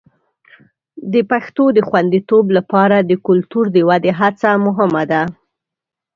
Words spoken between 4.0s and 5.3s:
هڅه مهمه ده.